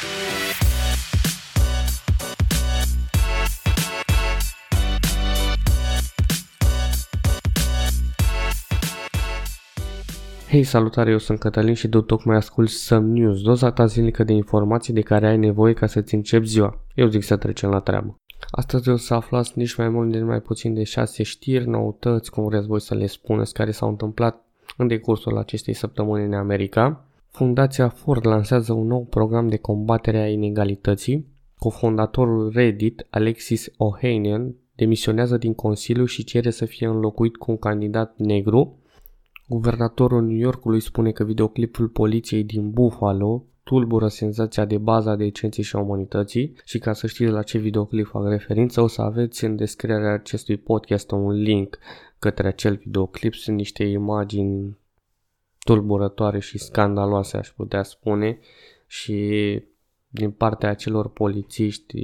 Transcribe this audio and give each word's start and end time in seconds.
Hei, 0.00 0.06
salutare, 10.62 11.10
eu 11.10 11.18
sunt 11.18 11.38
Cătălin 11.38 11.74
și 11.74 11.88
tu 11.88 12.00
tocmai 12.00 12.36
ascult 12.36 12.68
Some 12.68 13.20
News, 13.20 13.42
doza 13.42 13.70
ta 13.70 13.86
zilnică 13.86 14.24
de 14.24 14.32
informații 14.32 14.92
de 14.92 15.00
care 15.00 15.28
ai 15.28 15.36
nevoie 15.36 15.72
ca 15.72 15.86
să-ți 15.86 16.14
începi 16.14 16.46
ziua. 16.46 16.80
Eu 16.94 17.08
zic 17.08 17.22
să 17.22 17.36
trecem 17.36 17.70
la 17.70 17.80
treabă. 17.80 18.16
Astăzi 18.50 18.88
o 18.88 18.96
să 18.96 19.14
aflați 19.14 19.52
nici 19.54 19.76
mai 19.76 19.88
mult, 19.88 20.12
nici 20.12 20.22
mai 20.22 20.40
puțin 20.40 20.74
de 20.74 20.84
6 20.84 21.22
știri, 21.22 21.68
noutăți, 21.68 22.30
cum 22.30 22.44
vreți 22.44 22.66
voi 22.66 22.80
să 22.80 22.94
le 22.94 23.06
spuneți, 23.06 23.52
care 23.52 23.70
s-au 23.70 23.88
întâmplat 23.88 24.44
în 24.76 24.86
decursul 24.86 25.38
acestei 25.38 25.74
săptămâni 25.74 26.24
în 26.24 26.34
America. 26.34 27.04
Fundația 27.30 27.88
Ford 27.88 28.26
lansează 28.26 28.72
un 28.72 28.86
nou 28.86 29.04
program 29.04 29.48
de 29.48 29.56
combatere 29.56 30.18
a 30.18 30.28
inegalității. 30.28 31.26
Cofondatorul 31.58 32.50
Reddit, 32.54 33.06
Alexis 33.10 33.68
Ohanian, 33.76 34.54
demisionează 34.74 35.36
din 35.36 35.54
Consiliu 35.54 36.04
și 36.04 36.24
cere 36.24 36.50
să 36.50 36.64
fie 36.64 36.86
înlocuit 36.86 37.36
cu 37.36 37.50
un 37.50 37.58
candidat 37.58 38.14
negru. 38.16 38.78
Guvernatorul 39.46 40.22
New 40.22 40.36
Yorkului 40.36 40.80
spune 40.80 41.10
că 41.10 41.24
videoclipul 41.24 41.88
poliției 41.88 42.44
din 42.44 42.70
Buffalo 42.70 43.44
tulbură 43.62 44.08
senzația 44.08 44.64
de 44.64 44.78
bază 44.78 45.08
a 45.08 45.16
decenței 45.16 45.64
și 45.64 45.76
a 45.76 45.78
umanității 45.78 46.54
și 46.64 46.78
ca 46.78 46.92
să 46.92 47.06
știți 47.06 47.30
la 47.30 47.42
ce 47.42 47.58
videoclip 47.58 48.06
fac 48.06 48.28
referință, 48.28 48.80
o 48.80 48.86
să 48.86 49.02
aveți 49.02 49.44
în 49.44 49.56
descrierea 49.56 50.12
acestui 50.12 50.56
podcast 50.56 51.10
un 51.10 51.30
link 51.30 51.78
către 52.18 52.46
acel 52.46 52.80
videoclip. 52.84 53.34
Sunt 53.34 53.56
niște 53.56 53.84
imagini 53.84 54.76
tulburătoare 55.64 56.38
și 56.38 56.58
scandaloase, 56.58 57.36
aș 57.36 57.48
putea 57.48 57.82
spune, 57.82 58.38
și 58.86 59.62
din 60.08 60.30
partea 60.30 60.70
acelor 60.70 61.10
polițiști 61.10 61.98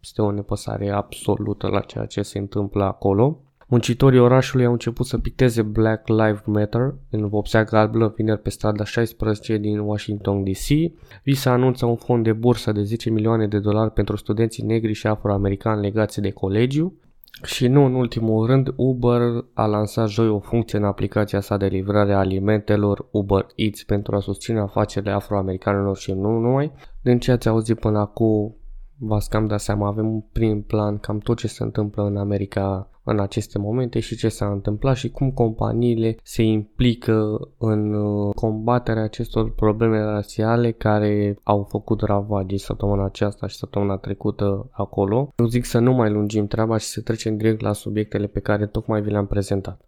este 0.00 0.22
o 0.22 0.30
nepăsare 0.30 0.90
absolută 0.90 1.66
la 1.66 1.80
ceea 1.80 2.06
ce 2.06 2.22
se 2.22 2.38
întâmplă 2.38 2.84
acolo. 2.84 3.40
Muncitorii 3.68 4.18
orașului 4.18 4.64
au 4.64 4.72
început 4.72 5.06
să 5.06 5.18
picteze 5.18 5.62
Black 5.62 6.08
Lives 6.08 6.42
Matter 6.44 6.94
în 7.10 7.28
vopsea 7.28 7.64
galbenă 7.64 8.12
vineri 8.16 8.40
pe 8.40 8.50
strada 8.50 8.84
16 8.84 9.56
din 9.56 9.78
Washington 9.78 10.44
DC. 10.44 10.92
Visa 11.22 11.50
anunță 11.50 11.86
un 11.86 11.96
fond 11.96 12.24
de 12.24 12.32
bursă 12.32 12.72
de 12.72 12.82
10 12.82 13.10
milioane 13.10 13.46
de 13.46 13.58
dolari 13.58 13.92
pentru 13.92 14.16
studenții 14.16 14.62
negri 14.62 14.92
și 14.92 15.06
afroamericani 15.06 15.80
legați 15.80 16.20
de 16.20 16.30
colegiu. 16.30 17.00
Și 17.42 17.68
nu 17.68 17.84
în 17.84 17.94
ultimul 17.94 18.46
rând, 18.46 18.72
Uber 18.76 19.20
a 19.54 19.66
lansat 19.66 20.08
joi 20.08 20.28
o 20.28 20.38
funcție 20.38 20.78
în 20.78 20.84
aplicația 20.84 21.40
sa 21.40 21.56
de 21.56 21.66
livrare 21.66 22.12
a 22.12 22.18
alimentelor 22.18 23.08
Uber 23.10 23.46
Eats 23.54 23.82
pentru 23.84 24.16
a 24.16 24.20
susține 24.20 24.60
afacerile 24.60 25.10
afroamericanilor 25.10 25.96
și 25.96 26.12
nu 26.12 26.38
numai. 26.38 26.72
Din 27.02 27.18
ce 27.18 27.32
ați 27.32 27.48
auzit 27.48 27.78
până 27.78 27.98
acum, 27.98 28.56
v-ați 28.98 29.30
cam 29.30 29.46
dat 29.46 29.60
seama, 29.60 29.86
avem 29.86 30.12
un 30.12 30.20
prim 30.32 30.62
plan 30.62 30.98
cam 30.98 31.18
tot 31.18 31.36
ce 31.36 31.46
se 31.46 31.62
întâmplă 31.62 32.02
în 32.02 32.16
America 32.16 32.90
în 33.08 33.20
aceste 33.20 33.58
momente 33.58 34.00
și 34.00 34.16
ce 34.16 34.28
s-a 34.28 34.46
întâmplat 34.50 34.96
și 34.96 35.10
cum 35.10 35.30
companiile 35.30 36.16
se 36.22 36.42
implică 36.42 37.48
în 37.58 37.94
uh, 37.94 38.34
combaterea 38.34 39.02
acestor 39.02 39.54
probleme 39.54 40.00
rasiale 40.00 40.70
care 40.70 41.38
au 41.42 41.62
făcut 41.62 42.00
ravagii 42.00 42.58
săptămâna 42.58 43.04
aceasta 43.04 43.46
și 43.46 43.56
săptămâna 43.56 43.96
trecută 43.96 44.68
acolo. 44.70 45.32
Eu 45.36 45.46
zic 45.46 45.64
să 45.64 45.78
nu 45.78 45.92
mai 45.92 46.10
lungim 46.10 46.46
treaba 46.46 46.76
și 46.76 46.86
să 46.86 47.00
trecem 47.00 47.36
direct 47.36 47.60
la 47.60 47.72
subiectele 47.72 48.26
pe 48.26 48.40
care 48.40 48.66
tocmai 48.66 49.02
vi 49.02 49.10
le-am 49.10 49.26
prezentat. 49.26 49.80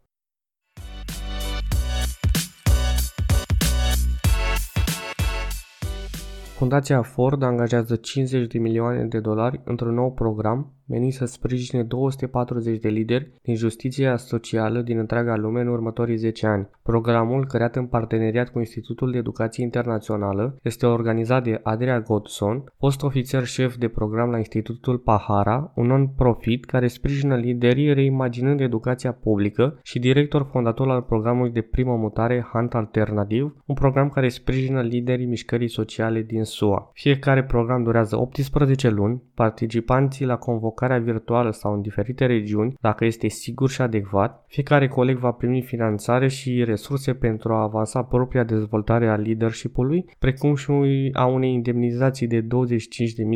Fundația 6.58 7.02
Ford 7.02 7.42
angajează 7.42 7.96
50 7.96 8.46
de 8.46 8.58
milioane 8.58 9.04
de 9.04 9.20
dolari 9.20 9.60
într-un 9.64 9.94
nou 9.94 10.12
program 10.12 10.72
menit 10.88 11.14
să 11.14 11.24
sprijine 11.24 11.82
240 11.82 12.80
de 12.80 12.88
lideri 12.88 13.30
din 13.42 13.54
justiția 13.54 14.16
socială 14.16 14.80
din 14.80 14.98
întreaga 14.98 15.36
lume 15.36 15.60
în 15.60 15.66
următorii 15.66 16.16
10 16.16 16.46
ani. 16.46 16.68
Programul, 16.82 17.46
creat 17.46 17.76
în 17.76 17.86
parteneriat 17.86 18.48
cu 18.48 18.58
Institutul 18.58 19.10
de 19.10 19.18
Educație 19.18 19.64
Internațională, 19.64 20.58
este 20.62 20.86
organizat 20.86 21.44
de 21.44 21.60
Adria 21.62 22.00
Godson, 22.00 22.64
fost 22.78 23.02
ofițer 23.02 23.44
șef 23.44 23.76
de 23.76 23.88
program 23.88 24.30
la 24.30 24.36
Institutul 24.38 24.98
Pahara, 24.98 25.72
un 25.74 25.86
non-profit 25.86 26.64
care 26.64 26.86
sprijină 26.86 27.36
liderii 27.36 27.92
reimaginând 27.92 28.60
educația 28.60 29.12
publică 29.12 29.78
și 29.82 29.98
director 29.98 30.48
fondator 30.50 30.90
al 30.90 31.02
programului 31.02 31.52
de 31.52 31.60
primă 31.60 31.96
mutare 31.96 32.46
Hunt 32.52 32.74
Alternativ, 32.74 33.56
un 33.66 33.74
program 33.74 34.08
care 34.08 34.28
sprijină 34.28 34.80
liderii 34.80 35.26
mișcării 35.26 35.68
sociale 35.68 36.22
din 36.22 36.44
SUA. 36.44 36.90
Fiecare 36.92 37.44
program 37.44 37.82
durează 37.82 38.16
18 38.16 38.88
luni, 38.88 39.22
participanții 39.34 40.26
la 40.26 40.36
convocare 40.36 40.76
alocarea 40.84 41.12
virtuală 41.12 41.50
sau 41.50 41.74
în 41.74 41.80
diferite 41.80 42.26
regiuni, 42.26 42.74
dacă 42.80 43.04
este 43.04 43.28
sigur 43.28 43.70
și 43.70 43.80
adecvat, 43.80 44.44
fiecare 44.46 44.88
coleg 44.88 45.18
va 45.18 45.30
primi 45.30 45.62
finanțare 45.62 46.28
și 46.28 46.64
resurse 46.64 47.14
pentru 47.14 47.52
a 47.52 47.62
avansa 47.62 48.02
propria 48.02 48.44
dezvoltare 48.44 49.08
a 49.08 49.16
leadership-ului, 49.16 50.04
precum 50.18 50.54
și 50.54 50.70
a 51.12 51.26
unei 51.26 51.52
indemnizații 51.52 52.26
de 52.26 52.40
25.000 52.40 52.46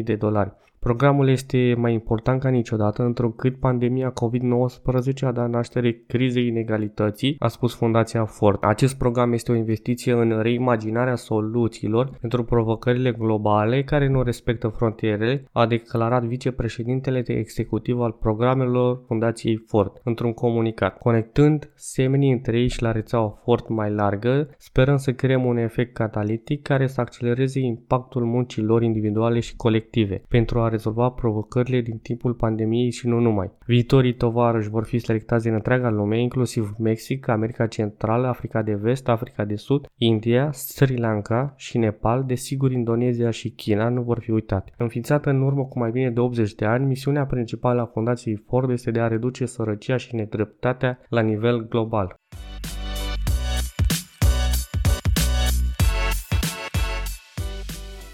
de 0.04 0.14
dolari. 0.14 0.52
Programul 0.88 1.28
este 1.28 1.74
mai 1.76 1.92
important 1.92 2.40
ca 2.40 2.48
niciodată, 2.48 3.02
întrucât 3.02 3.58
pandemia 3.58 4.12
COVID-19 4.12 5.20
a 5.20 5.32
dat 5.32 5.50
naștere 5.50 5.92
crizei 6.06 6.46
inegalității, 6.46 7.36
a 7.38 7.48
spus 7.48 7.74
Fundația 7.74 8.24
Ford. 8.24 8.58
Acest 8.60 8.98
program 8.98 9.32
este 9.32 9.52
o 9.52 9.54
investiție 9.54 10.12
în 10.12 10.40
reimaginarea 10.40 11.14
soluțiilor 11.14 12.18
pentru 12.20 12.44
provocările 12.44 13.12
globale 13.12 13.82
care 13.82 14.08
nu 14.08 14.22
respectă 14.22 14.68
frontierele, 14.68 15.44
a 15.52 15.66
declarat 15.66 16.24
vicepreședintele 16.24 17.22
de 17.22 17.32
executiv 17.32 18.00
al 18.00 18.12
programelor 18.12 19.02
Fundației 19.06 19.56
Ford 19.66 20.00
într-un 20.04 20.32
comunicat. 20.32 20.98
Conectând 20.98 21.70
semenii 21.74 22.32
între 22.32 22.58
ei 22.58 22.68
și 22.68 22.82
la 22.82 22.92
rețeaua 22.92 23.40
Ford 23.44 23.68
mai 23.68 23.90
largă, 23.90 24.48
sperăm 24.58 24.96
să 24.96 25.12
creăm 25.12 25.44
un 25.44 25.56
efect 25.56 25.94
catalitic 25.94 26.62
care 26.62 26.86
să 26.86 27.00
accelereze 27.00 27.60
impactul 27.60 28.24
muncilor 28.24 28.82
individuale 28.82 29.40
și 29.40 29.56
colective 29.56 30.22
pentru 30.28 30.60
a 30.60 30.70
rezolva 30.72 31.08
provocările 31.08 31.80
din 31.80 31.98
timpul 31.98 32.34
pandemiei 32.34 32.90
și 32.90 33.08
nu 33.08 33.18
numai. 33.20 33.50
Viitorii 33.66 34.14
tovarăși 34.14 34.68
vor 34.68 34.84
fi 34.84 34.98
selectați 34.98 35.44
din 35.44 35.52
întreaga 35.52 35.90
lume, 35.90 36.20
inclusiv 36.20 36.74
Mexic, 36.78 37.28
America 37.28 37.66
Centrală, 37.66 38.26
Africa 38.26 38.62
de 38.62 38.74
Vest, 38.74 39.08
Africa 39.08 39.44
de 39.44 39.56
Sud, 39.56 39.86
India, 39.96 40.52
Sri 40.52 40.96
Lanka 40.96 41.54
și 41.56 41.78
Nepal, 41.78 42.24
desigur 42.26 42.72
Indonezia 42.72 43.30
și 43.30 43.50
China 43.50 43.88
nu 43.88 44.02
vor 44.02 44.18
fi 44.20 44.30
uitate. 44.30 44.72
Înființată 44.76 45.30
în 45.30 45.42
urmă 45.42 45.64
cu 45.64 45.78
mai 45.78 45.90
bine 45.90 46.10
de 46.10 46.20
80 46.20 46.54
de 46.54 46.64
ani, 46.64 46.86
misiunea 46.86 47.26
principală 47.26 47.80
a 47.80 47.90
Fundației 47.92 48.42
Ford 48.46 48.70
este 48.70 48.90
de 48.90 49.00
a 49.00 49.06
reduce 49.08 49.46
sărăcia 49.46 49.96
și 49.96 50.14
nedreptatea 50.14 50.98
la 51.08 51.20
nivel 51.20 51.68
global. 51.68 52.20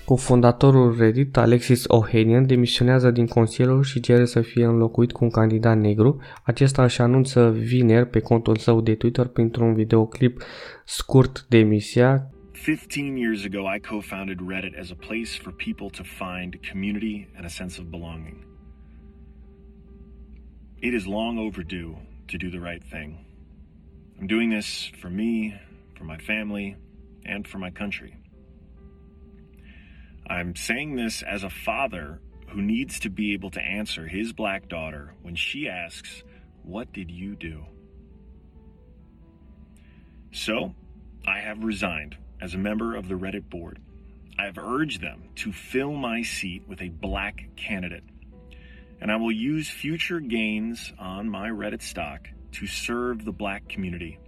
Cofondatorul 0.09 0.97
Reddit, 0.97 1.37
Alexis 1.37 1.85
Ohanian, 1.87 2.47
demisionează 2.47 3.11
din 3.11 3.27
Consiliul 3.27 3.83
și 3.83 4.01
cere 4.01 4.25
să 4.25 4.41
fie 4.41 4.65
înlocuit 4.65 5.13
cu 5.13 5.25
un 5.25 5.31
candidat 5.31 5.79
negru. 5.79 6.21
Acesta 6.45 6.83
își 6.83 7.01
anunță 7.01 7.51
vineri 7.51 8.09
pe 8.09 8.21
contul 8.21 8.57
său 8.57 8.81
de 8.81 8.95
Twitter 8.95 9.27
printr-un 9.27 9.75
videoclip 9.75 10.43
scurt 10.85 11.47
demisia 11.49 12.31
15 12.53 13.19
years 13.19 13.45
ago, 13.45 13.59
I 13.77 13.81
co 13.81 14.01
founded 14.01 14.39
Reddit 14.49 14.79
as 14.81 14.91
a 14.91 14.97
place 15.07 15.31
for 15.43 15.53
people 15.53 15.89
to 15.97 16.03
find 16.03 16.55
community 16.71 17.29
and 17.37 17.45
a 17.45 17.49
sense 17.49 17.81
of 17.81 17.87
belonging. 17.87 18.47
It 20.81 20.93
is 20.93 21.05
long 21.05 21.39
overdue 21.39 21.95
to 22.27 22.37
do 22.37 22.49
the 22.49 22.71
right 22.71 22.85
thing. 22.91 23.11
I'm 24.19 24.27
doing 24.27 24.53
this 24.53 24.91
for 25.01 25.11
me, 25.11 25.55
for 25.97 26.05
my 26.05 26.19
family, 26.19 26.77
and 27.25 27.47
for 27.47 27.59
my 27.59 27.71
country. 27.71 28.13
I'm 30.31 30.55
saying 30.55 30.97
this 30.97 31.23
as 31.23 31.43
a 31.43 31.51
father 31.51 32.21
who 32.49 32.61
needs 32.61 33.01
to 33.01 33.11
be 33.11 33.33
able 33.33 33.51
to 33.51 33.61
answer 33.61 34.07
his 34.07 34.33
black 34.33 34.69
daughter 34.69 35.15
when 35.23 35.35
she 35.35 35.69
asks, 35.69 36.23
What 36.63 36.93
did 36.93 37.11
you 37.11 37.35
do? 37.35 37.65
So, 40.31 40.75
I 41.27 41.41
have 41.41 41.65
resigned 41.65 42.17
as 42.41 42.55
a 42.55 42.59
member 42.59 42.95
of 42.95 43.09
the 43.09 43.15
Reddit 43.15 43.49
board. 43.49 43.79
I 44.39 44.45
have 44.45 44.59
urged 44.59 45.01
them 45.01 45.31
to 45.37 45.53
fill 45.53 45.95
my 45.95 46.23
seat 46.23 46.63
with 46.69 46.83
a 46.83 46.91
black 46.91 47.49
candidate. 47.57 48.05
And 49.01 49.11
I 49.11 49.17
will 49.17 49.33
use 49.33 49.69
future 49.71 50.21
gains 50.21 50.93
on 50.99 51.29
my 51.29 51.49
Reddit 51.49 51.83
stock 51.83 52.29
to 52.53 52.67
serve 52.67 53.25
the 53.25 53.33
black 53.33 53.69
community, 53.69 54.19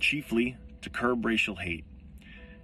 chiefly 0.00 0.56
to 0.82 0.90
curb 0.90 1.24
racial 1.24 1.56
hate 1.56 1.84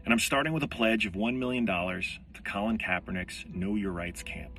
and 0.04 0.12
I'm 0.12 0.18
starting 0.18 0.52
with 0.52 0.62
a 0.62 0.68
pledge 0.68 1.06
of 1.06 1.12
$1 1.12 1.36
million 1.36 1.66
to 1.66 2.42
Colin 2.44 2.78
Kaepernick's 2.78 3.44
Know 3.52 3.74
Your 3.74 3.92
Rights 3.92 4.22
camp. 4.22 4.58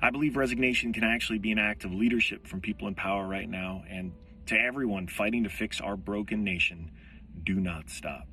I 0.00 0.10
believe 0.10 0.36
resignation 0.36 0.92
can 0.92 1.04
actually 1.04 1.38
be 1.38 1.52
an 1.52 1.58
act 1.58 1.84
of 1.84 1.92
leadership 1.92 2.46
from 2.46 2.60
people 2.60 2.88
in 2.88 2.94
power 2.94 3.26
right 3.26 3.48
now, 3.48 3.84
and 3.88 4.12
to 4.46 4.58
everyone 4.58 5.06
fighting 5.06 5.44
to 5.44 5.48
fix 5.48 5.80
our 5.80 5.96
broken 5.96 6.42
nation, 6.44 6.90
do 7.44 7.54
not 7.54 7.88
stop. 7.88 8.26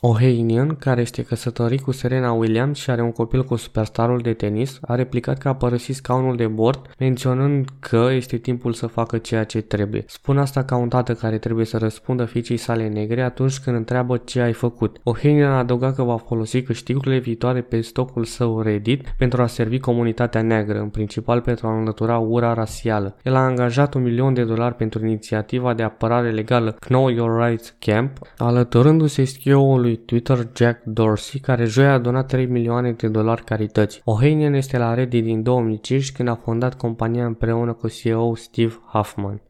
Ohanian, 0.00 0.76
care 0.76 1.00
este 1.00 1.22
căsătorit 1.22 1.80
cu 1.80 1.92
Serena 1.92 2.32
Williams 2.32 2.78
și 2.78 2.90
are 2.90 3.02
un 3.02 3.12
copil 3.12 3.44
cu 3.44 3.56
superstarul 3.56 4.18
de 4.18 4.32
tenis, 4.32 4.78
a 4.82 4.94
replicat 4.94 5.38
că 5.38 5.48
a 5.48 5.54
părăsit 5.54 5.94
scaunul 5.94 6.36
de 6.36 6.46
bord, 6.46 6.80
menționând 6.98 7.68
că 7.78 8.08
este 8.10 8.36
timpul 8.36 8.72
să 8.72 8.86
facă 8.86 9.18
ceea 9.18 9.44
ce 9.44 9.60
trebuie. 9.60 10.04
Spun 10.06 10.38
asta 10.38 10.64
ca 10.64 10.76
un 10.76 10.88
tată 10.88 11.14
care 11.14 11.38
trebuie 11.38 11.64
să 11.64 11.78
răspundă 11.78 12.24
fiicei 12.24 12.56
sale 12.56 12.88
negre 12.88 13.22
atunci 13.22 13.58
când 13.58 13.76
întreabă 13.76 14.16
ce 14.16 14.40
ai 14.40 14.52
făcut. 14.52 15.00
Ohanian 15.02 15.50
a 15.50 15.58
adăugat 15.58 15.94
că 15.94 16.02
va 16.02 16.16
folosi 16.16 16.62
câștigurile 16.62 17.18
viitoare 17.18 17.60
pe 17.60 17.80
stocul 17.80 18.24
său 18.24 18.60
Reddit 18.60 19.14
pentru 19.18 19.42
a 19.42 19.46
servi 19.46 19.78
comunitatea 19.78 20.42
neagră, 20.42 20.78
în 20.78 20.88
principal 20.88 21.40
pentru 21.40 21.66
a 21.66 21.78
înlătura 21.78 22.18
ura 22.18 22.54
rasială. 22.54 23.16
El 23.22 23.34
a 23.34 23.44
angajat 23.44 23.94
un 23.94 24.02
milion 24.02 24.34
de 24.34 24.44
dolari 24.44 24.74
pentru 24.74 25.06
inițiativa 25.06 25.74
de 25.74 25.82
apărare 25.82 26.30
legală 26.30 26.76
Know 26.80 27.08
Your 27.08 27.44
Rights 27.44 27.74
Camp, 27.78 28.18
alăturându-se 28.36 29.24
CEO-ului 29.24 29.87
lui 29.88 29.96
Twitter 29.96 30.48
Jack 30.54 30.82
Dorsey, 30.84 31.40
care 31.40 31.64
joi 31.64 31.86
a 31.86 31.98
donat 31.98 32.26
3 32.26 32.46
milioane 32.46 32.92
de 32.92 33.08
dolari 33.08 33.44
carității. 33.44 34.00
Ohanian 34.04 34.54
este 34.54 34.78
la 34.78 34.94
Reddit 34.94 35.24
din 35.24 35.42
2005 35.42 36.12
când 36.12 36.28
a 36.28 36.34
fondat 36.34 36.74
compania 36.74 37.26
împreună 37.26 37.72
cu 37.72 37.88
CEO 37.88 38.34
Steve 38.34 38.74
Huffman. 38.92 39.42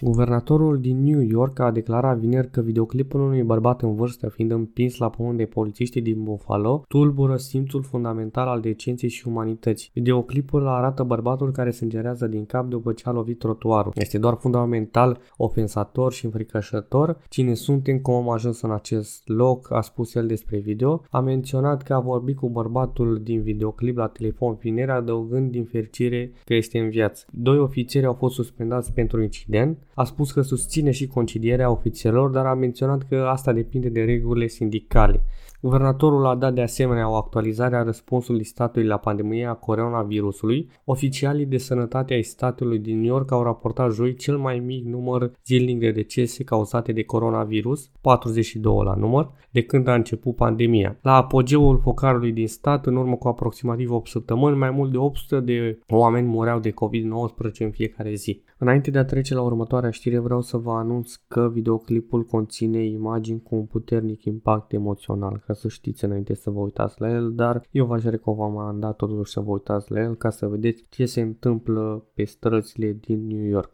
Guvernatorul 0.00 0.80
din 0.80 1.02
New 1.02 1.20
York 1.20 1.58
a 1.58 1.70
declarat 1.70 2.18
vineri 2.18 2.50
că 2.50 2.60
videoclipul 2.60 3.20
unui 3.20 3.42
bărbat 3.42 3.82
în 3.82 3.94
vârstă 3.94 4.28
fiind 4.28 4.50
împins 4.50 4.96
la 4.96 5.10
pământ 5.10 5.36
de 5.36 5.44
polițiștii 5.44 6.00
din 6.00 6.22
Buffalo 6.22 6.84
tulbură 6.88 7.36
simțul 7.36 7.82
fundamental 7.82 8.48
al 8.48 8.60
decenței 8.60 9.08
și 9.08 9.28
umanității. 9.28 9.90
Videoclipul 9.94 10.66
arată 10.66 11.02
bărbatul 11.02 11.52
care 11.52 11.70
sângerează 11.70 12.26
din 12.26 12.46
cap 12.46 12.68
după 12.68 12.92
ce 12.92 13.08
a 13.08 13.12
lovit 13.12 13.38
trotuarul. 13.38 13.92
Este 13.94 14.18
doar 14.18 14.36
fundamental, 14.40 15.20
ofensator 15.36 16.12
și 16.12 16.24
înfricoșător. 16.24 17.18
Cine 17.28 17.54
suntem, 17.54 17.98
cum 17.98 18.14
am 18.14 18.30
ajuns 18.30 18.60
în 18.60 18.70
acest 18.70 19.28
loc, 19.28 19.72
a 19.72 19.80
spus 19.80 20.14
el 20.14 20.26
despre 20.26 20.58
video. 20.58 21.02
A 21.10 21.20
menționat 21.20 21.82
că 21.82 21.94
a 21.94 22.00
vorbit 22.00 22.36
cu 22.36 22.48
bărbatul 22.50 23.20
din 23.22 23.42
videoclip 23.42 23.96
la 23.96 24.06
telefon 24.06 24.56
vineri, 24.60 24.90
adăugând 24.90 25.50
din 25.50 25.64
fericire 25.64 26.32
că 26.44 26.54
este 26.54 26.78
în 26.78 26.88
viață. 26.88 27.24
Doi 27.32 27.58
ofițeri 27.58 28.06
au 28.06 28.12
fost 28.14 28.34
suspendați 28.34 28.92
pentru 28.92 29.22
incident. 29.22 29.78
A 29.98 30.04
spus 30.04 30.32
că 30.32 30.40
susține 30.40 30.90
și 30.90 31.06
concedierea 31.06 31.70
ofițerilor, 31.70 32.30
dar 32.30 32.46
a 32.46 32.54
menționat 32.54 33.02
că 33.08 33.26
asta 33.30 33.52
depinde 33.52 33.88
de 33.88 34.04
regulile 34.04 34.46
sindicale. 34.46 35.24
Guvernatorul 35.60 36.26
a 36.26 36.34
dat 36.34 36.54
de 36.54 36.62
asemenea 36.62 37.10
o 37.10 37.14
actualizare 37.14 37.76
a 37.76 37.82
răspunsului 37.82 38.44
statului 38.44 38.88
la 38.88 38.96
pandemia 38.96 39.52
coronavirusului. 39.52 40.70
Oficialii 40.84 41.46
de 41.46 41.56
sănătate 41.56 42.14
ai 42.14 42.22
statului 42.22 42.78
din 42.78 43.00
New 43.00 43.06
York 43.06 43.32
au 43.32 43.42
raportat 43.42 43.92
joi 43.92 44.14
cel 44.14 44.36
mai 44.36 44.58
mic 44.58 44.84
număr 44.84 45.32
zilnic 45.46 45.78
de 45.78 45.90
decese 45.90 46.44
cauzate 46.44 46.92
de 46.92 47.02
coronavirus, 47.02 47.90
42 48.00 48.80
la 48.84 48.94
număr, 48.94 49.30
de 49.50 49.62
când 49.62 49.88
a 49.88 49.94
început 49.94 50.36
pandemia. 50.36 50.98
La 51.02 51.14
apogeul 51.14 51.80
focarului 51.82 52.32
din 52.32 52.48
stat, 52.48 52.86
în 52.86 52.96
urmă 52.96 53.16
cu 53.16 53.28
aproximativ 53.28 53.90
8 53.90 54.08
săptămâni, 54.08 54.56
mai 54.56 54.70
mult 54.70 54.90
de 54.90 54.96
800 54.96 55.40
de 55.40 55.78
oameni 55.88 56.26
mureau 56.26 56.58
de 56.58 56.70
COVID-19 56.70 57.58
în 57.58 57.70
fiecare 57.70 58.14
zi. 58.14 58.42
Înainte 58.60 58.90
de 58.90 58.98
a 58.98 59.04
trece 59.04 59.34
la 59.34 59.42
următoarea 59.42 59.90
știre, 59.90 60.18
vreau 60.18 60.40
să 60.40 60.56
vă 60.56 60.72
anunț 60.72 61.14
că 61.28 61.48
videoclipul 61.52 62.24
conține 62.24 62.84
imagini 62.84 63.42
cu 63.42 63.54
un 63.54 63.64
puternic 63.64 64.24
impact 64.24 64.72
emoțional 64.72 65.42
ca 65.46 65.52
să 65.52 65.68
știți 65.68 66.04
înainte 66.04 66.34
să 66.34 66.50
vă 66.50 66.60
uitați 66.60 67.00
la 67.00 67.10
el, 67.10 67.32
dar 67.34 67.66
eu 67.70 67.86
v-aș 67.86 68.02
recomanda 68.02 68.92
totuși 68.92 69.32
să 69.32 69.40
vă 69.40 69.50
uitați 69.50 69.92
la 69.92 70.00
el 70.00 70.14
ca 70.14 70.30
să 70.30 70.46
vedeți 70.46 70.84
ce 70.88 71.06
se 71.06 71.20
întâmplă 71.20 72.06
pe 72.14 72.24
străzile 72.24 72.92
din 72.92 73.26
New 73.26 73.44
York. 73.44 73.72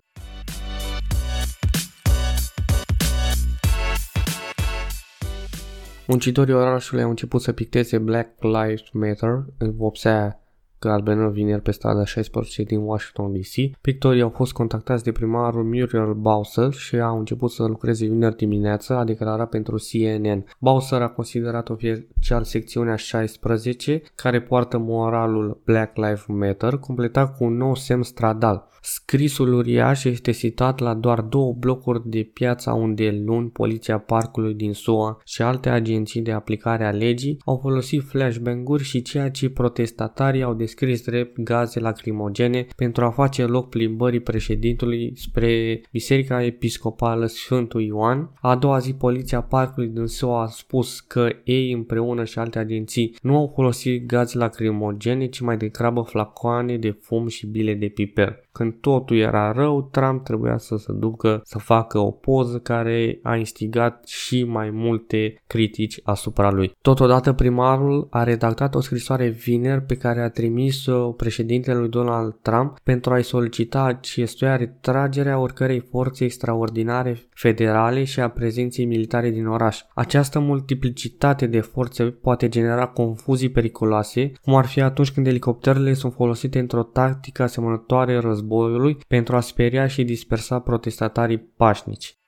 Muncitorii 6.06 6.54
orașului 6.54 7.02
au 7.02 7.10
început 7.10 7.40
să 7.40 7.52
picteze 7.52 7.98
Black 7.98 8.42
Lives 8.42 8.90
Matter 8.92 9.44
în 9.58 9.76
vopsea 9.76 10.43
galbenă 10.88 11.28
vineri 11.28 11.62
pe 11.62 11.70
strada 11.70 12.04
16 12.04 12.62
din 12.62 12.78
Washington 12.78 13.32
DC. 13.32 13.80
Pictorii 13.80 14.22
au 14.22 14.28
fost 14.28 14.52
contactați 14.52 15.04
de 15.04 15.12
primarul 15.12 15.64
Muriel 15.64 16.14
Bowser 16.14 16.72
și 16.72 17.00
au 17.00 17.18
început 17.18 17.50
să 17.50 17.64
lucreze 17.64 18.06
vineri 18.06 18.36
dimineață, 18.36 18.94
a 18.94 19.04
declarat 19.04 19.48
pentru 19.48 19.76
CNN. 19.76 20.44
Bowser 20.58 21.02
a 21.02 21.08
considerat 21.08 21.68
oficial 21.68 22.42
secțiunea 22.42 22.96
16, 22.96 24.02
care 24.14 24.42
poartă 24.42 24.78
moralul 24.78 25.60
Black 25.64 25.96
Lives 25.96 26.24
Matter, 26.26 26.76
completat 26.76 27.36
cu 27.36 27.44
un 27.44 27.56
nou 27.56 27.74
semn 27.74 28.02
stradal. 28.02 28.68
Scrisul 28.86 29.52
uriaș 29.52 30.04
este 30.04 30.30
citat 30.30 30.78
la 30.78 30.94
doar 30.94 31.20
două 31.20 31.52
blocuri 31.52 32.08
de 32.08 32.30
piața 32.32 32.72
unde 32.72 33.22
luni 33.24 33.50
poliția 33.50 33.98
parcului 33.98 34.54
din 34.54 34.72
SUA 34.72 35.20
și 35.24 35.42
alte 35.42 35.68
agenții 35.68 36.20
de 36.20 36.32
aplicare 36.32 36.84
a 36.84 36.90
legii 36.90 37.36
au 37.44 37.58
folosit 37.62 38.02
flashbang-uri 38.02 38.82
și 38.82 39.02
ceea 39.02 39.30
ce 39.30 39.50
protestatarii 39.50 40.42
au 40.42 40.54
descris 40.54 41.04
drept 41.04 41.40
gaze 41.40 41.80
lacrimogene 41.80 42.66
pentru 42.76 43.04
a 43.04 43.10
face 43.10 43.44
loc 43.44 43.68
plimbării 43.68 44.20
președintului 44.20 45.12
spre 45.16 45.80
Biserica 45.92 46.44
Episcopală 46.44 47.26
Sfântul 47.26 47.82
Ioan. 47.82 48.30
A 48.40 48.56
doua 48.56 48.78
zi 48.78 48.94
poliția 48.94 49.40
parcului 49.42 49.88
din 49.88 50.06
SUA 50.06 50.42
a 50.42 50.46
spus 50.46 51.00
că 51.00 51.28
ei 51.44 51.72
împreună 51.72 52.24
și 52.24 52.38
alte 52.38 52.58
agenții 52.58 53.16
nu 53.22 53.36
au 53.36 53.52
folosit 53.54 54.06
gaze 54.06 54.38
lacrimogene, 54.38 55.26
ci 55.26 55.40
mai 55.40 55.56
degrabă 55.56 56.00
flacoane 56.00 56.76
de 56.76 56.90
fum 57.00 57.26
și 57.26 57.46
bile 57.46 57.74
de 57.74 57.86
piper. 57.86 58.42
Când 58.52 58.73
totul 58.80 59.16
era 59.16 59.52
rău, 59.52 59.88
Trump 59.92 60.24
trebuia 60.24 60.58
să 60.58 60.76
se 60.76 60.92
ducă 60.92 61.40
să 61.44 61.58
facă 61.58 61.98
o 61.98 62.10
poză 62.10 62.58
care 62.58 63.18
a 63.22 63.36
instigat 63.36 64.06
și 64.06 64.44
mai 64.44 64.70
multe 64.70 65.42
critici 65.46 66.00
asupra 66.02 66.50
lui. 66.50 66.72
Totodată 66.82 67.32
primarul 67.32 68.06
a 68.10 68.22
redactat 68.22 68.74
o 68.74 68.80
scrisoare 68.80 69.28
vineri 69.28 69.82
pe 69.82 69.94
care 69.94 70.20
a 70.20 70.30
trimis-o 70.30 71.12
președintelui 71.12 71.88
Donald 71.88 72.36
Trump 72.42 72.78
pentru 72.82 73.12
a-i 73.12 73.22
solicita 73.22 73.82
acestuia 73.82 74.56
retragerea 74.56 75.38
oricărei 75.38 75.80
forțe 75.80 76.24
extraordinare 76.24 77.18
federale 77.30 78.04
și 78.04 78.20
a 78.20 78.28
prezenței 78.28 78.84
militare 78.84 79.30
din 79.30 79.46
oraș. 79.46 79.80
Această 79.94 80.38
multiplicitate 80.38 81.46
de 81.46 81.60
forțe 81.60 82.04
poate 82.04 82.48
genera 82.48 82.86
confuzii 82.86 83.48
periculoase, 83.48 84.32
cum 84.42 84.54
ar 84.54 84.66
fi 84.66 84.80
atunci 84.80 85.12
când 85.12 85.26
elicopterele 85.26 85.92
sunt 85.92 86.12
folosite 86.12 86.58
într-o 86.58 86.82
tactică 86.82 87.42
asemănătoare 87.42 88.18
război 88.18 88.63
războiului 88.64 88.98
pentru 89.08 89.36
a 89.36 89.40
speria 89.40 89.86
și 89.86 90.04
dispersa 90.04 90.60
protestatarii 90.60 91.38
pașnici. 91.38 92.18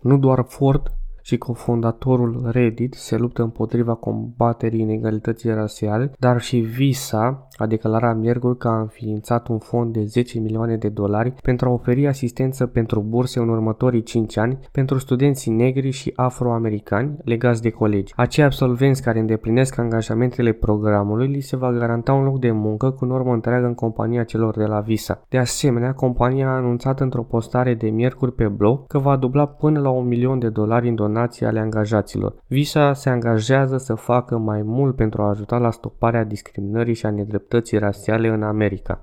Nu 0.00 0.18
doar 0.18 0.44
Ford 0.48 0.86
și 1.24 1.38
cofondatorul 1.38 2.48
Reddit 2.50 2.94
se 2.94 3.16
luptă 3.16 3.42
împotriva 3.42 3.94
combaterii 3.94 4.80
inegalității 4.80 5.50
rasiale, 5.50 6.12
dar 6.18 6.40
și 6.40 6.58
Visa 6.58 7.48
a 7.56 7.66
declarat 7.66 8.18
miercuri 8.18 8.58
că 8.58 8.68
a 8.68 8.80
înființat 8.80 9.48
un 9.48 9.58
fond 9.58 9.92
de 9.92 10.04
10 10.04 10.38
milioane 10.38 10.76
de 10.76 10.88
dolari 10.88 11.34
pentru 11.42 11.68
a 11.68 11.72
oferi 11.72 12.06
asistență 12.06 12.66
pentru 12.66 13.00
burse 13.00 13.38
în 13.38 13.48
următorii 13.48 14.02
5 14.02 14.36
ani 14.36 14.58
pentru 14.72 14.98
studenții 14.98 15.52
negri 15.52 15.90
și 15.90 16.12
afroamericani 16.16 17.16
legați 17.24 17.62
de 17.62 17.70
colegi. 17.70 18.12
Acei 18.16 18.44
absolvenți 18.44 19.02
care 19.02 19.18
îndeplinesc 19.18 19.78
angajamentele 19.78 20.52
programului 20.52 21.26
li 21.26 21.40
se 21.40 21.56
va 21.56 21.72
garanta 21.72 22.12
un 22.12 22.24
loc 22.24 22.38
de 22.38 22.50
muncă 22.50 22.90
cu 22.90 23.04
normă 23.04 23.32
întreagă 23.32 23.66
în 23.66 23.74
compania 23.74 24.24
celor 24.24 24.56
de 24.56 24.64
la 24.64 24.80
Visa. 24.80 25.24
De 25.28 25.38
asemenea, 25.38 25.92
compania 25.92 26.48
a 26.48 26.56
anunțat 26.56 27.00
într-o 27.00 27.22
postare 27.22 27.74
de 27.74 27.88
miercuri 27.88 28.32
pe 28.32 28.48
blog 28.48 28.86
că 28.86 28.98
va 28.98 29.16
dubla 29.16 29.46
până 29.46 29.80
la 29.80 29.90
un 29.90 30.06
milion 30.06 30.38
de 30.38 30.48
dolari 30.48 30.88
în 30.88 30.94
donații 30.94 31.12
ale 31.44 31.60
angajaților. 31.60 32.34
Visa 32.46 32.92
se 32.92 33.10
angajează 33.10 33.76
să 33.76 33.94
facă 33.94 34.38
mai 34.38 34.62
mult 34.62 34.96
pentru 34.96 35.22
a 35.22 35.28
ajuta 35.28 35.58
la 35.58 35.70
stoparea 35.70 36.24
discriminării 36.24 36.94
și 36.94 37.06
a 37.06 37.10
nedreptății 37.10 37.42
nedreptății 37.44 37.78
rasiale 37.78 38.28
în 38.28 38.42
America. 38.42 39.00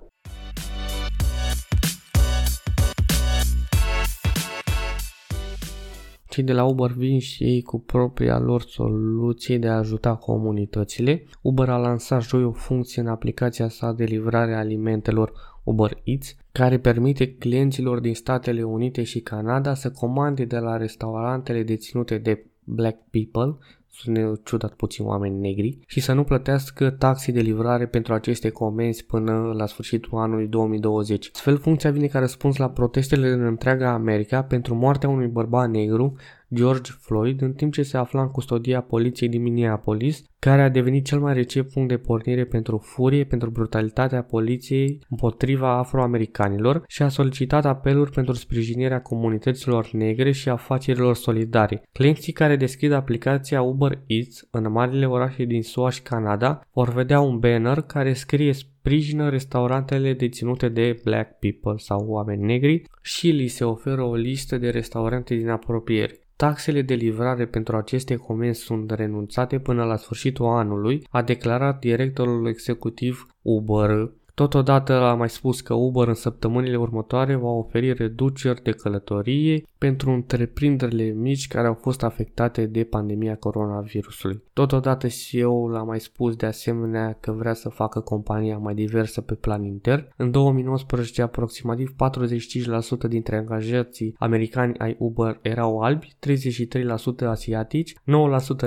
Cei 6.29 6.43
de 6.43 6.53
la 6.53 6.63
Uber 6.63 6.91
vin 6.91 7.19
și 7.19 7.43
ei 7.43 7.61
cu 7.61 7.79
propria 7.79 8.39
lor 8.39 8.61
soluție 8.61 9.57
de 9.57 9.67
a 9.67 9.77
ajuta 9.77 10.15
comunitățile. 10.15 11.23
Uber 11.41 11.69
a 11.69 11.77
lansat 11.77 12.21
joi 12.21 12.43
o 12.43 12.51
funcție 12.51 13.01
în 13.01 13.07
aplicația 13.07 13.69
sa 13.69 13.91
de 13.91 14.03
livrare 14.03 14.53
a 14.53 14.57
alimentelor 14.57 15.31
Uber 15.63 15.97
Eats, 16.03 16.35
care 16.51 16.79
permite 16.79 17.33
clienților 17.33 17.99
din 17.99 18.15
Statele 18.15 18.63
Unite 18.63 19.03
și 19.03 19.19
Canada 19.19 19.73
să 19.73 19.91
comande 19.91 20.45
de 20.45 20.57
la 20.57 20.77
restaurantele 20.77 21.63
deținute 21.63 22.17
de 22.17 22.45
Black 22.63 22.97
People 23.09 23.57
sună 23.91 24.39
ciudat 24.43 24.73
puțin 24.73 25.05
oameni 25.05 25.39
negri, 25.39 25.77
și 25.85 25.99
să 25.99 26.13
nu 26.13 26.23
plătească 26.23 26.89
taxe 26.89 27.31
de 27.31 27.39
livrare 27.39 27.87
pentru 27.87 28.13
aceste 28.13 28.49
comenzi 28.49 29.05
până 29.05 29.53
la 29.53 29.65
sfârșitul 29.65 30.17
anului 30.17 30.47
2020. 30.47 31.29
Astfel, 31.33 31.57
funcția 31.57 31.91
vine 31.91 32.07
ca 32.07 32.19
răspuns 32.19 32.55
la 32.57 32.69
protestele 32.69 33.29
în 33.29 33.41
întreaga 33.41 33.91
America 33.91 34.43
pentru 34.43 34.75
moartea 34.75 35.09
unui 35.09 35.27
bărbat 35.27 35.69
negru 35.69 36.15
George 36.53 36.91
Floyd 36.99 37.41
în 37.41 37.53
timp 37.53 37.73
ce 37.73 37.83
se 37.83 37.97
afla 37.97 38.21
în 38.21 38.27
custodia 38.27 38.81
poliției 38.81 39.29
din 39.29 39.41
Minneapolis, 39.41 40.23
care 40.39 40.61
a 40.61 40.69
devenit 40.69 41.05
cel 41.05 41.19
mai 41.19 41.33
recent 41.33 41.69
punct 41.69 41.89
de 41.89 41.97
pornire 41.97 42.45
pentru 42.45 42.77
furie 42.77 43.23
pentru 43.23 43.49
brutalitatea 43.49 44.23
poliției 44.23 44.99
împotriva 45.09 45.77
afroamericanilor 45.77 46.83
și 46.87 47.01
a 47.01 47.07
solicitat 47.07 47.65
apeluri 47.65 48.11
pentru 48.11 48.33
sprijinirea 48.33 49.01
comunităților 49.01 49.89
negre 49.91 50.31
și 50.31 50.49
afacerilor 50.49 51.15
solidare. 51.15 51.83
Clienții 51.91 52.33
care 52.33 52.55
deschid 52.55 52.91
aplicația 52.91 53.61
Uber 53.61 54.01
Eats 54.05 54.47
în 54.51 54.71
marile 54.71 55.05
orașe 55.05 55.43
din 55.43 55.61
SUA 55.61 55.89
și 55.89 56.01
Canada 56.01 56.61
vor 56.73 56.93
vedea 56.93 57.19
un 57.19 57.39
banner 57.39 57.81
care 57.81 58.13
scrie 58.13 58.53
sprijină 58.53 59.29
restaurantele 59.29 60.13
deținute 60.13 60.69
de 60.69 60.99
black 61.03 61.39
people 61.39 61.77
sau 61.77 62.05
oameni 62.07 62.45
negri 62.45 62.83
și 63.01 63.27
li 63.27 63.47
se 63.47 63.63
oferă 63.63 64.03
o 64.03 64.15
listă 64.15 64.57
de 64.57 64.69
restaurante 64.69 65.35
din 65.35 65.49
apropiere. 65.49 66.19
Taxele 66.41 66.81
de 66.81 66.93
livrare 66.93 67.45
pentru 67.45 67.75
aceste 67.75 68.15
comenzi 68.15 68.61
sunt 68.61 68.91
renunțate 68.91 69.59
până 69.59 69.83
la 69.83 69.95
sfârșitul 69.95 70.45
anului, 70.45 71.07
a 71.09 71.21
declarat 71.21 71.79
directorul 71.79 72.47
executiv 72.47 73.27
Uber. 73.41 74.11
Totodată 74.33 74.93
a 74.93 75.13
mai 75.13 75.29
spus 75.29 75.61
că 75.61 75.73
Uber 75.73 76.07
în 76.07 76.13
săptămânile 76.13 76.77
următoare 76.77 77.35
va 77.35 77.47
oferi 77.49 77.93
reduceri 77.93 78.61
de 78.61 78.71
călătorie 78.71 79.63
pentru 79.81 80.11
întreprinderile 80.11 81.03
mici 81.03 81.47
care 81.47 81.67
au 81.67 81.73
fost 81.73 82.03
afectate 82.03 82.65
de 82.65 82.83
pandemia 82.83 83.35
coronavirusului. 83.35 84.43
Totodată 84.53 85.07
CEO-ul 85.07 85.75
a 85.75 85.83
mai 85.83 85.99
spus 85.99 86.35
de 86.35 86.45
asemenea 86.45 87.17
că 87.19 87.31
vrea 87.31 87.53
să 87.53 87.69
facă 87.69 87.99
compania 87.99 88.57
mai 88.57 88.73
diversă 88.73 89.21
pe 89.21 89.33
plan 89.33 89.63
intern. 89.63 90.07
În 90.17 90.31
2019 90.31 91.21
aproximativ 91.21 91.95
45% 93.05 93.07
dintre 93.07 93.37
angajații 93.37 94.15
americani 94.17 94.77
ai 94.77 94.95
Uber 94.99 95.39
erau 95.41 95.79
albi, 95.79 96.15
33% 97.23 97.25
asiatici, 97.25 97.93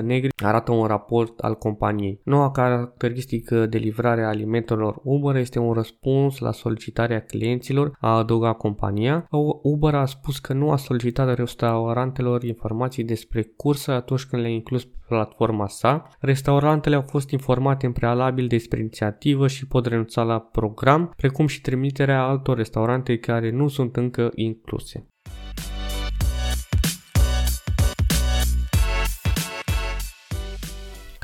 9% 0.01 0.03
negri, 0.03 0.29
arată 0.45 0.73
un 0.73 0.87
raport 0.87 1.39
al 1.39 1.55
companiei. 1.55 2.21
Noua 2.25 2.51
caracteristică 2.51 3.67
de 3.67 3.79
livrare 3.79 4.23
a 4.23 4.29
alimentelor 4.29 5.01
Uber 5.03 5.37
este 5.37 5.59
un 5.59 5.73
răspuns 5.73 6.39
la 6.39 6.53
solicitarea 6.53 7.21
clienților, 7.21 7.97
a 8.01 8.17
adăugat 8.17 8.57
compania. 8.57 9.29
Uber 9.63 9.95
a 9.95 10.05
spus 10.05 10.39
că 10.39 10.53
nu 10.53 10.71
a 10.71 10.77
solicitat 10.77 11.03
restaurantelor 11.35 12.43
informații 12.43 13.05
despre 13.05 13.43
cursă 13.57 13.93
atunci 13.93 14.25
când 14.25 14.43
le-a 14.43 14.51
inclus 14.51 14.85
pe 14.85 14.97
platforma 15.09 15.67
sa. 15.67 16.09
Restaurantele 16.21 16.95
au 16.95 17.03
fost 17.03 17.31
informate 17.31 17.87
în 17.87 17.93
prealabil 17.93 18.47
despre 18.47 18.81
inițiativă 18.81 19.49
și 19.49 19.67
pot 19.67 19.87
renunța 19.87 20.23
la 20.23 20.41
program, 20.41 21.13
precum 21.17 21.47
și 21.47 21.61
trimiterea 21.61 22.23
altor 22.23 22.57
restaurante 22.57 23.19
care 23.19 23.51
nu 23.51 23.69
sunt 23.69 23.97
încă 23.97 24.31
incluse. 24.35 25.09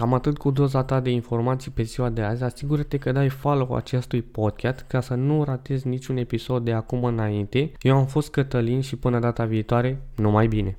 Cam 0.01 0.15
atât 0.15 0.39
cu 0.39 0.51
doza 0.51 0.85
ta 0.85 1.01
de 1.01 1.11
informații 1.11 1.71
pe 1.71 1.83
ziua 1.83 2.09
de 2.09 2.23
azi. 2.23 2.43
Asigură-te 2.43 2.99
că 2.99 3.13
dai 3.13 3.29
follow 3.29 3.75
acestui 3.75 4.23
podcast 4.23 4.85
ca 4.89 5.01
să 5.01 5.15
nu 5.15 5.45
ratezi 5.45 5.89
niciun 5.89 6.17
episod 6.17 6.65
de 6.65 6.73
acum 6.73 7.05
înainte. 7.05 7.73
Eu 7.81 7.97
am 7.97 8.07
fost 8.07 8.31
Cătălin 8.31 8.81
și 8.81 8.97
până 8.97 9.19
data 9.19 9.45
viitoare, 9.45 10.03
numai 10.17 10.47
bine! 10.47 10.79